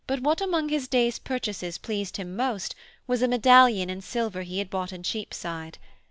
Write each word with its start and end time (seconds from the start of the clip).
But 0.07 0.21
what 0.21 0.41
among 0.41 0.69
his 0.69 0.87
day's 0.87 1.19
purchases 1.19 1.77
pleased 1.77 2.17
him 2.17 2.35
most 2.35 2.73
was 3.05 3.21
a 3.21 3.27
medallion 3.27 3.87
in 3.87 4.01
silver 4.01 4.41
he 4.41 4.57
had 4.57 4.71
bought 4.71 4.91
in 4.91 5.03
Cheapside. 5.03 5.77